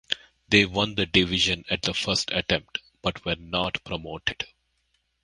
They 0.49 0.65
won 0.65 0.95
the 0.95 1.05
division 1.05 1.63
at 1.69 1.83
the 1.83 1.93
first 1.93 2.31
attempt, 2.31 2.79
but 3.03 3.23
were 3.23 3.35
not 3.35 3.83
promoted. 3.83 4.47